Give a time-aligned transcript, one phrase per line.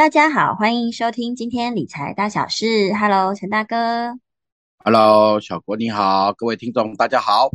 [0.00, 2.90] 大家好，欢迎收听今天理财大小事。
[2.94, 4.18] Hello，陈大哥。
[4.78, 7.50] Hello，小国你好，各位听众大家好。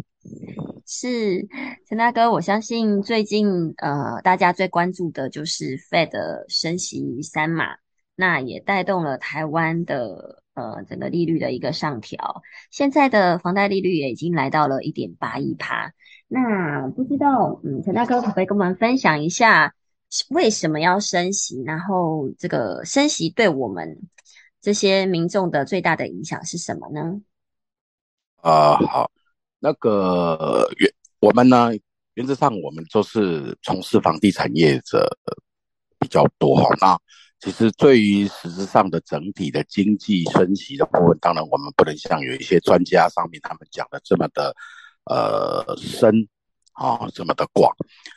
[0.85, 1.47] 是
[1.89, 6.11] 陈大哥，我相信最近呃大家最关注的就是 Fed
[6.47, 7.77] 升息三码，
[8.15, 12.43] 那也带动了台湾的呃整个利率的一个上调。
[12.69, 15.93] 现在的房贷利率也已经来到了一点八一趴。
[16.27, 19.73] 那不知道嗯陈大哥可不可以跟我们分享一下？
[20.29, 21.61] 为什么要升息？
[21.63, 23.97] 然后这个升息对我们
[24.61, 27.21] 这些民众的最大的影响是什么呢？
[28.37, 29.11] 啊，好，
[29.59, 31.71] 那个原我们呢，
[32.13, 35.07] 原则上我们都是从事房地产业者
[35.99, 36.69] 比较多哈。
[36.79, 36.97] 那
[37.39, 44.55] 其实对于实质上的整体的经济升息的部分，当然我们不能像有一些专家上面他们讲的这么的
[45.05, 46.27] 呃深。
[46.75, 47.73] 啊，这么的广，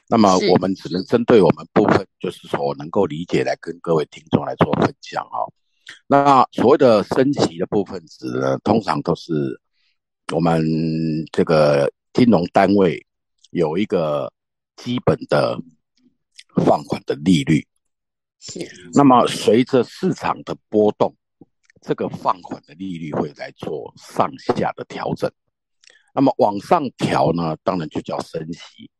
[0.08, 5.46] 那么我们只能针对我们部分，就是说能够理解来跟各位听众来做分享啊。
[6.06, 9.60] 那所谓的升息的部分指呢，通常都是
[10.34, 10.60] 我们
[11.32, 13.06] 这个金融单位
[13.50, 14.32] 有一个
[14.76, 15.56] 基本的
[16.66, 17.64] 放款的利率，
[18.40, 18.58] 是。
[18.92, 21.14] 那么随着市场的波动，
[21.80, 25.30] 这个放款的利率会来做上下的调整。
[26.18, 28.90] 那么往上调呢，当然就叫升息；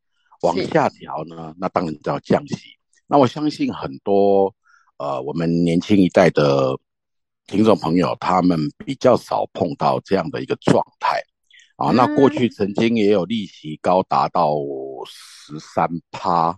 [0.42, 2.78] 往下调呢，那当然叫降息。
[3.08, 4.55] 那我相信很多
[4.98, 6.78] 呃，我们年轻一代的
[7.48, 11.20] 听众朋友，他们比较少碰到这样的一个状态
[11.74, 11.90] 啊。
[11.90, 14.55] 那过去曾经也有利息高达到
[15.05, 16.57] 十三趴。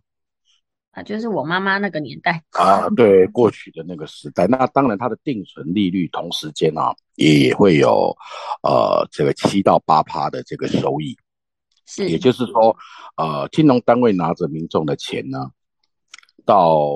[0.92, 2.42] 啊，就是我妈妈那个年代。
[2.50, 8.16] 啊，对过去的那个时代，那当然它的定存利率同时间啊也会有
[8.62, 11.16] 呃这个七到八趴的这个收益，
[11.86, 12.76] 是，也就是说
[13.16, 15.50] 呃金融单位拿着民众的钱呢，
[16.44, 16.88] 到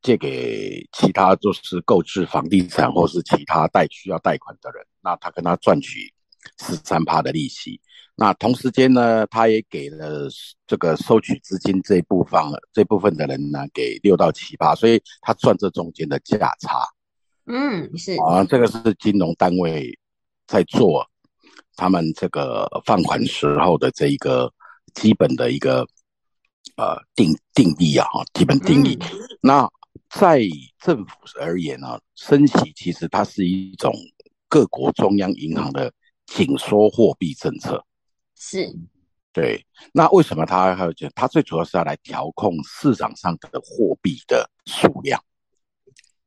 [0.00, 6.12] 借给其他就是购置房地产或是其他贷需要贷款的人，那他跟他赚取
[6.58, 7.80] 十三趴的利息。
[8.14, 10.28] 那同时间呢，他也给了
[10.66, 12.40] 这个收取资金这一部分
[12.72, 16.86] 这部分的人呢，给六到七趴，所以他赚这中间的价差。
[17.46, 19.98] 嗯，是啊，这个是金融单位
[20.46, 21.04] 在做
[21.74, 24.52] 他们这个放款时候的这一个
[24.94, 25.86] 基本的一个
[26.76, 28.98] 呃定定义啊，基本定义。
[29.40, 29.68] 那
[30.10, 30.42] 在
[30.78, 33.92] 政府而言呢，升息其实它是一种
[34.48, 35.92] 各国中央银行的
[36.34, 37.84] 紧缩货币政策。
[38.36, 38.74] 是，
[39.32, 41.10] 对，那为什么他还有讲？
[41.14, 45.22] 他最主要是要来调控市场上的货币的数量。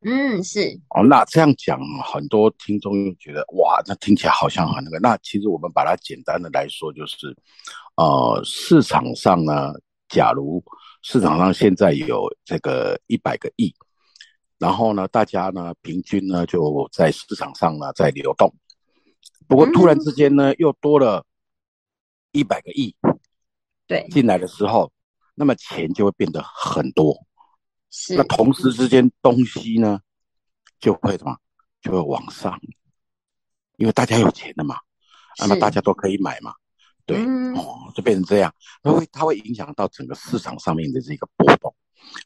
[0.07, 0.79] 嗯，是。
[0.89, 4.99] 哦，那这样讲，很多听众又觉得哇，那听起来好像很那个。
[4.99, 7.35] 那其实我们把它简单的来说，就是，
[7.97, 9.73] 呃，市场上呢，
[10.07, 10.63] 假如
[11.01, 13.73] 市场上现在有这个一百个亿，
[14.59, 18.53] 然后呢，大家呢平均呢就在市场上呢在流动，
[19.47, 21.25] 不过突然之间呢又多了。
[22.31, 22.93] 一百个亿，
[23.87, 24.91] 对，进来的时候，
[25.35, 27.17] 那么钱就会变得很多，
[27.89, 28.13] 是。
[28.17, 30.01] 那同时之间东西呢，
[30.77, 31.37] 就会什么，
[31.81, 32.59] 就会往上，
[33.77, 34.75] 因为大家有钱了嘛，
[35.39, 36.53] 那么大家都可以买嘛，
[37.05, 37.23] 对，
[37.55, 38.53] 哦，就变成这样，
[38.83, 41.73] 它会它会影响到整个市场上面的这个波动。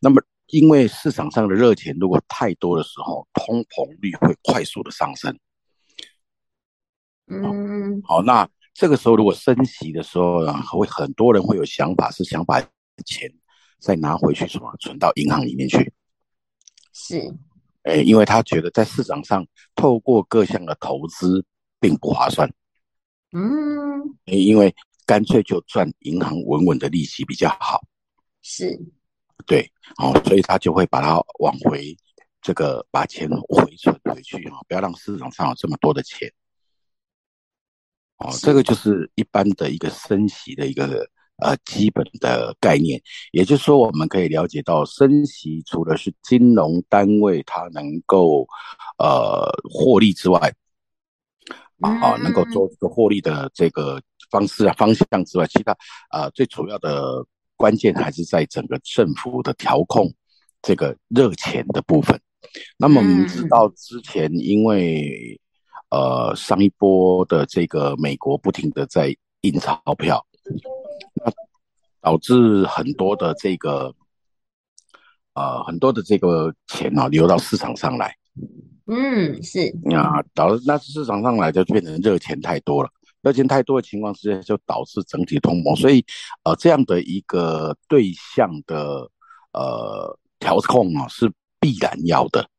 [0.02, 5.40] 那么因为市场上的热钱如果太多的时候，通膨率会快速的上升。
[7.30, 8.50] 嗯，好，那。
[8.72, 12.62] 这个时候，如果升息的时候呢，会很多人会有想法，是想把
[13.04, 13.30] 钱
[13.78, 15.92] 再拿回去，什么存到银行里面去。
[16.94, 17.36] 是，
[17.84, 19.46] 哎，因为他觉得在市场上
[19.76, 21.44] 透过各项的投资
[21.82, 22.50] 并不划算。
[23.34, 24.74] 嗯，因为
[25.06, 27.82] 干脆就赚银行稳稳的利息比较好。
[28.42, 28.80] 是，
[29.46, 31.94] 对，哦，所以他就会把它往回
[32.42, 36.32] 这个把钱回存回去啊，不要让市场上有这么多的钱。
[38.20, 41.08] 哦，这个就是一般的一个升息的一个
[41.42, 43.02] 呃基本的概念，
[43.32, 48.46] 也就是说，我们可以了解到，升息除了是金融单位它能够
[48.98, 50.54] 呃获利之外，
[51.80, 55.74] 啊，能够做这个获利的这个方式啊方向之外，其他
[56.10, 57.26] 啊最主要的
[57.56, 60.14] 关键还是在整个政府的调控
[60.62, 62.20] 这个热钱的部分。
[62.78, 65.40] 那么我们知道之前因为
[65.90, 70.26] 呃上一波的这个美国不停的在印钞票，
[71.16, 71.32] 那
[72.02, 73.94] 导致很多的这个
[75.34, 78.16] 呃很多的这个钱啊流到市场上来。
[78.86, 79.60] 嗯，是
[79.96, 82.90] 啊，导致那市场上来就变成热钱太多了，
[83.22, 86.04] 热钱太多的情况之下，就导致整体通膨，所以
[86.44, 89.08] 呃这样的一个对象的
[89.54, 92.50] 呃调控啊是必然要的，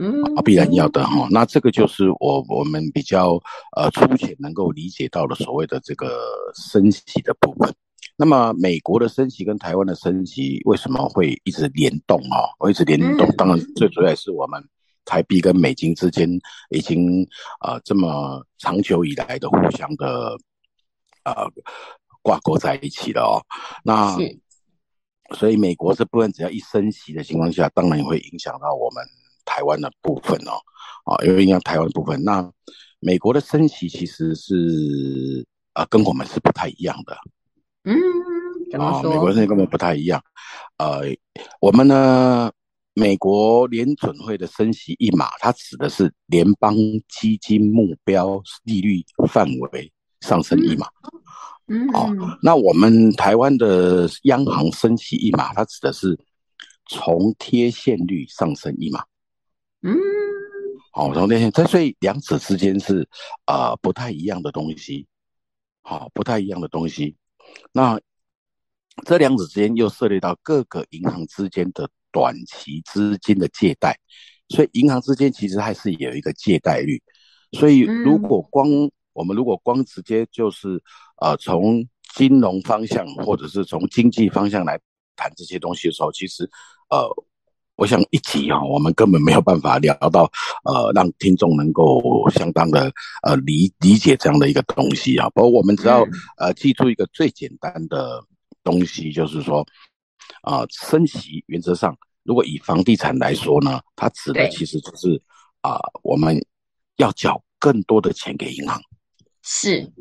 [0.00, 1.28] 嗯，必然要的哈。
[1.30, 3.40] 那这个就是我我们比较
[3.76, 6.18] 呃粗浅能够理解到的所谓的这个
[6.54, 7.72] 升息的部分。
[8.16, 12.48] 那么美国的升息跟台湾的升息为什么会一直联动啊？
[12.58, 14.62] 会一直联动，当然最主要是我们。
[15.06, 16.28] 台币跟美金之间
[16.68, 17.26] 已经
[17.64, 20.36] 呃这么长久以来的互相的
[21.24, 21.50] 呃
[22.22, 23.42] 挂钩在一起了哦，
[23.82, 24.16] 那
[25.34, 29.02] 所以美国这部分只要一升息的情况下，当然也会影响到我们
[29.50, 30.54] 台湾的部分哦，
[31.04, 32.48] 啊，因为影响台湾的部分，那
[33.00, 37.16] 美国的升息其实是啊跟我们是不太一样的，
[37.84, 37.94] 嗯，
[38.80, 40.22] 啊，美国升息跟我们不太一样，
[40.78, 41.02] 呃，
[41.60, 42.50] 我们呢。
[42.92, 46.74] 美国联准会的升息一码，它指的是联邦
[47.08, 50.88] 基金目标利率范围上升一码。
[51.68, 52.10] 嗯，哦，
[52.42, 56.18] 那我们台湾的央行升息一码，它指的是
[56.90, 59.04] 从贴现率上升一码。
[59.82, 59.96] 嗯，
[60.92, 63.08] 好，从贴现，这所以两者之间是
[63.44, 65.06] 啊不太一样的东西。
[65.82, 67.16] 好，不太一样的东西。
[67.72, 68.00] 那
[69.06, 71.88] 这两者之间又涉猎到各个银行之间的。
[72.12, 73.96] 短期资金的借贷，
[74.48, 77.00] 所以银行之间其实还是有一个借贷率。
[77.52, 78.66] 所以如果光
[79.12, 80.82] 我们如果光直接就是
[81.22, 81.86] 呃从
[82.16, 84.76] 金融方向或者是从经济方向来
[85.14, 86.50] 谈这些东西的时候，其实
[86.88, 87.08] 呃
[87.80, 90.30] 我想一集啊，我们根本没有办法聊到
[90.68, 92.92] 呃让听众能够相当的
[93.22, 95.30] 呃理理解这样的一个东西啊。
[95.30, 96.06] 不过我们只要
[96.36, 98.22] 呃记住一个最简单的
[98.62, 99.66] 东西，就是说。
[100.42, 105.20] 啊，升息原则上，如果以房地产来说呢，它指的其实就是
[105.60, 106.40] 啊，我们
[106.96, 108.80] 要缴更多的钱给银行，
[109.42, 109.92] 是，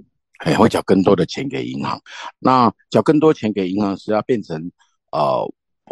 [0.45, 1.99] 哎，会缴更多的钱给银行。
[2.37, 4.71] 那缴更多钱给银行是要变成
[5.11, 5.43] 呃，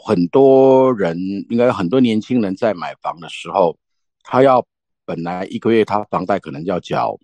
[0.05, 1.17] 很多人
[1.49, 3.77] 应该很多年轻人在买房的时候，
[4.23, 4.65] 他要
[5.05, 7.17] 本来一个月他房贷可能要缴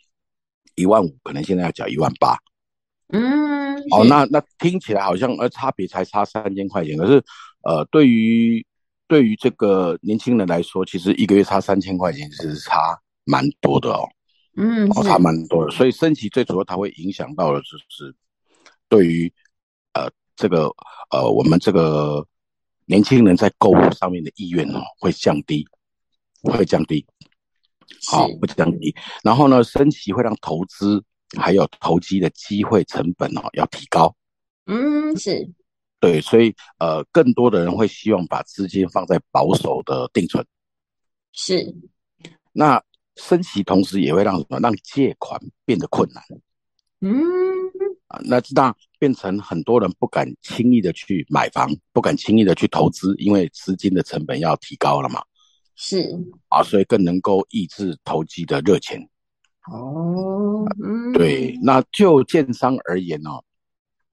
[0.75, 2.37] 一万五，可能现在要缴一万八。
[3.09, 7.23] 嗯，哦，那那听起来好像呃差别才差三千块钱，可是
[7.63, 8.65] 呃对于
[9.07, 14.07] 对于这个年轻人来说，其实一个月差三千块钱是差蛮多的哦，
[14.55, 18.15] 嗯，哦差蛮多的，所以升级最主要它会影响到的就是
[18.89, 19.31] 对于
[19.93, 20.71] 呃这个
[21.11, 22.25] 呃我们这个
[22.85, 25.67] 年轻人在购物上面的意愿哦会降低，
[26.41, 27.05] 会降低，
[28.09, 31.03] 好会降低，然后呢升息会让投资。
[31.35, 34.15] 还有投机的机会成本哦，要提高。
[34.67, 35.49] 嗯，是
[35.99, 40.45] 对，所以呃，更多的人会希望把资金放在保守的定存。
[41.31, 41.73] 是，
[42.51, 42.79] 那
[43.15, 44.59] 升息同时也会让什么？
[44.59, 46.23] 让借款变得困难。
[47.01, 47.11] 嗯，
[48.13, 55.19] 啊，那让变成很多人不敢轻易的去买房，不敢轻易的去投资，因为资金的成本要提高了嘛。
[55.75, 56.07] 是
[56.49, 59.09] 啊，所以更能够抑制投机的热情。
[59.71, 60.63] 哦，
[61.15, 63.31] 对，那就建商而言呢，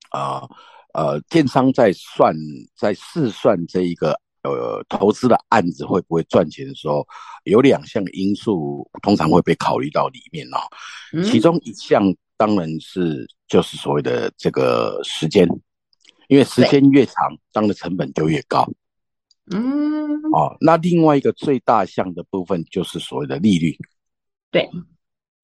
[0.09, 0.49] 啊
[0.95, 2.35] 呃，建商在算
[2.75, 7.07] 在试算这一个呃投资的案子会不会赚钱的时候，
[7.45, 10.59] 有两项因素通常会被考虑到里面哦。
[11.23, 12.03] 其中一项
[12.41, 15.47] 当然是就是所谓的这个时间，
[16.29, 17.15] 因为时间越长，
[17.53, 18.67] 当的成本就越高。
[19.53, 23.77] 嗯，哦，那另外一个最大项的部分就是所谓的利率。
[24.51, 24.67] 对。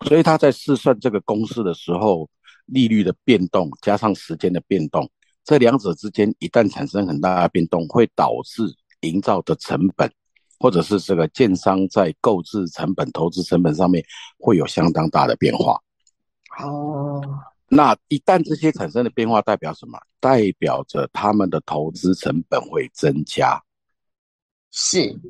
[0.06, 2.26] 所以他在试算这个公式的时候，
[2.64, 5.06] 利率的变动加上时间的变动，
[5.44, 8.62] 这两者之间一旦产生很大的变动，会导致
[9.00, 10.10] 营造的成本，
[10.58, 14.02] 或者是这个建商在购置成本、投资成本上面
[14.38, 15.78] 会有相当大的变化。
[16.58, 17.22] 哦，
[17.68, 19.98] 那一旦这些产生的变化代表什么？
[20.20, 23.62] 代表着他们的投资成本会增加。
[24.70, 25.20] 是。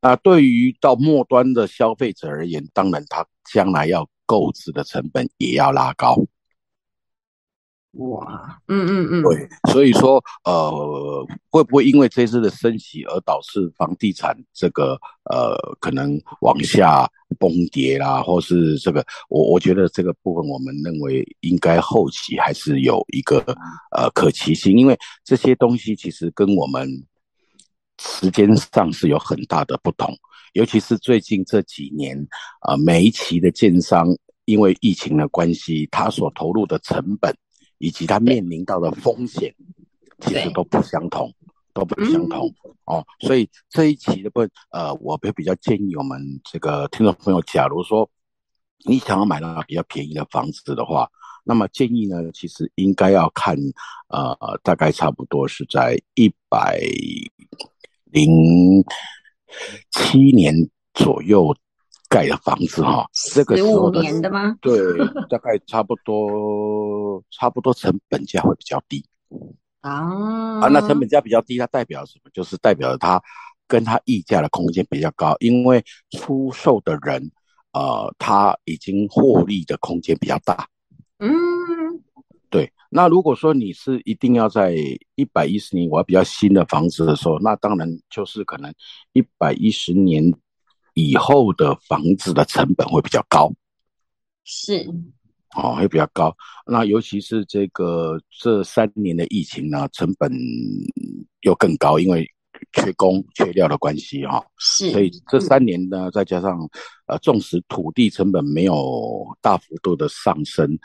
[0.00, 6.22] 那对于到末端的消费者而言，当然他将来要购置的成本也要拉高，
[7.96, 14.98] 哇，嗯嗯嗯，对，所以说，呃，会不会因为这次的升息而导致房地产这个
[15.30, 17.08] 呃可能往下
[17.38, 23.38] 崩跌啦，或是这个，我我觉得这个部分，我们认为应该后期还是有一个
[23.96, 26.88] 呃可期性，因为这些东西其实跟我们
[28.00, 30.12] 时间上是有很大的不同，
[30.54, 32.18] 尤其是最近这几年
[32.60, 34.08] 啊，每一期的建商
[34.46, 37.32] 因为疫情的关系，他所投入的成本。
[37.84, 39.54] 以及他面临到的风险，
[40.20, 41.30] 其实都不相同，
[41.74, 42.50] 都不相同
[42.86, 43.04] 哦。
[43.20, 46.18] 所以这一期的不，呃，我会比较建议我们
[46.50, 48.08] 这个听众朋友，假如说
[48.86, 51.06] 你想要买到比较便宜的房子的话，
[51.44, 53.54] 那么建议呢，其实应该要看，
[54.08, 56.80] 呃，大概差不多是在一百
[58.04, 58.82] 零
[59.90, 60.54] 七年
[60.94, 61.54] 左右。
[62.14, 64.56] 盖的房子哈，这个时候的年的吗？
[64.60, 64.72] 对，
[65.28, 69.04] 大概差不多，差不多成本价会比较低
[69.80, 72.30] 啊啊，那成本价比较低，它代表什么？
[72.32, 73.20] 就是代表它
[73.66, 77.32] 跟它溢价的空间比较高，因为出售的人
[77.72, 80.68] 呃，他已经获利的空间比较大。
[81.18, 81.34] 嗯，
[82.48, 82.72] 对。
[82.90, 84.76] 那如果说你是一定要在
[85.16, 88.72] 一百一十年我要比较新的房子的时候，那当然就是可能
[89.14, 90.32] 一百一十年。
[90.94, 93.52] 以后的房子的成本会比较高，
[94.44, 94.88] 是，
[95.56, 96.34] 哦，会比较高。
[96.66, 100.32] 那尤其是这个这三年的疫情呢，成本
[101.42, 102.26] 又更高，因为
[102.72, 104.44] 缺工缺料的关系哈。
[104.58, 106.58] 是，所以这三年呢，再加上
[107.06, 110.78] 呃，纵使土地成本没有大幅度的上升，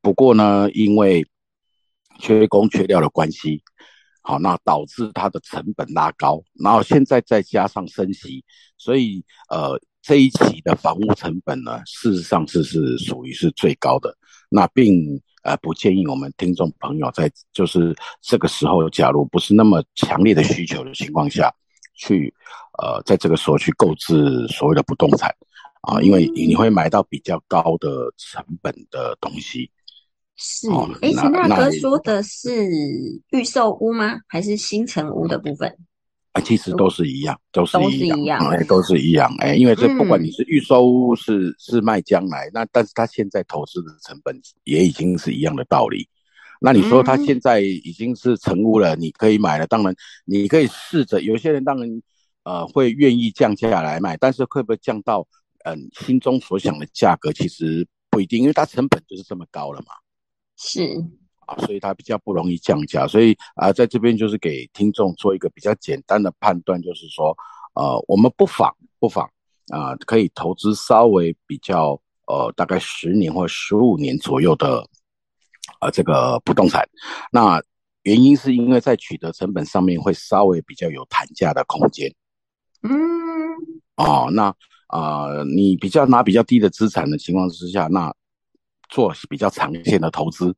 [0.00, 1.26] 不过呢，因为
[2.18, 3.62] 缺工缺料的关系。
[4.28, 8.44] 好，那导致它的成本拉高，然后现在再加上升息，
[8.76, 14.12] 所以呃这一期的房屋成本呢，事实上是是属于是最高的。
[14.48, 21.48] 那并呃不建议我们听众朋友在就是这个时候，假如不是那么强烈的需求的情况下，
[21.94, 22.34] 去
[22.82, 25.32] 呃在这个时候去购置所谓的不动产
[25.82, 29.70] 啊，因为你会买到比较高的成本的东西。
[30.36, 30.68] 是，
[31.00, 32.68] 哎，陈大哥说的是
[33.30, 34.18] 预售屋吗？
[34.28, 35.74] 还是新城屋的部分？
[36.32, 46.06] 啊，其实都是一样，都是一样，哎，都是一样，哎，因为这不管你是预售屋是是卖将来，那但是他现在投资的成本也已经是一样的道理。
[46.60, 49.94] 那你说他现在已经是成屋了，你可以买了，当然
[50.26, 52.02] 你可以试着，有些人当然
[52.44, 55.26] 呃会愿意降价来卖，但是会不会降到
[55.64, 59.86] 嗯心中所想的价格，其实不一定，因为它成本就是这么高了嘛。
[60.56, 61.04] 是
[61.46, 67.36] 啊，所以它比较不容易降价，所以啊，在这边就是给听众做一个比较简单的判断，就是说，
[67.74, 69.30] 呃，我们不妨不妨
[69.68, 74.84] 啊，可以投资稍微比较呃，大概十年或十五年左右的
[75.78, 76.84] 啊这个不动产。
[77.30, 77.62] 那
[78.02, 82.12] 原因是因为在取得成本上面会稍微比较有谈价的空间。
[82.82, 82.90] 嗯，
[83.96, 84.52] 哦，那
[84.88, 88.12] 啊，你比较拿比较低的资产的情况之下，那。
[88.88, 90.54] 做比较长线的投资，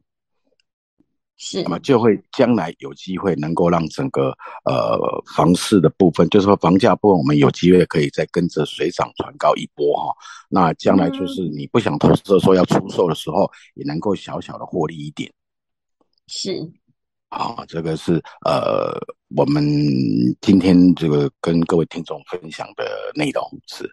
[1.37, 4.30] 是那么就会将来有机会能够让整个
[4.64, 4.99] 呃
[5.35, 10.14] 房市的部分，就是说房价部分，我们有机会可以再跟着水涨船高一波哈。
[10.49, 15.32] 那将来就是你不想投资的时候，要出售的时候，也能够小小的获利一点。
[16.26, 16.68] 是
[17.28, 18.99] 啊，这个是呃
[19.37, 19.64] 我们
[20.40, 23.88] 今天这个跟各位听众分享的内容是。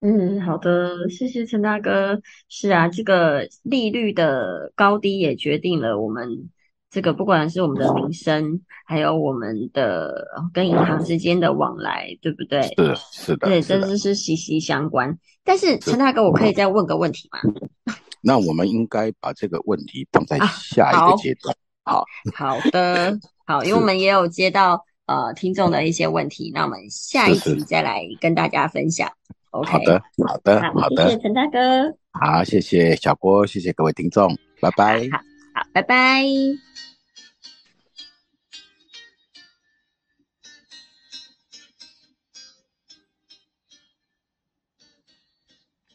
[0.00, 2.20] 嗯，好的，谢谢陈大哥。
[2.48, 6.48] 是啊，这个利率的高低也决定了我们
[6.88, 10.24] 这个不管是我们的民生，还有我们的
[10.54, 12.62] 跟银行之间的往来，对不对？
[12.62, 15.18] 是是的，对，真的是息息相关。
[15.42, 17.40] 但是陈大哥，我可以再问个问题吗？
[18.22, 21.56] 那我们应该把这个问题放在下一个阶段。
[21.84, 29.10] 好， 好的，好，因为我们也有接到呃听众的一些问题，那我们下一集再来跟大家分享。
[29.50, 31.94] 好的，好的，好的，谢谢陈大哥。
[32.12, 34.28] 好，谢谢小郭，谢谢各位听众，
[34.60, 35.00] 拜拜。
[35.10, 35.18] 好，
[35.54, 36.22] 好，拜拜。